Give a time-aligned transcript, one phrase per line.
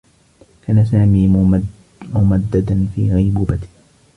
[0.67, 1.27] كان سامي
[2.13, 3.59] ممدّدا في غيبوبة.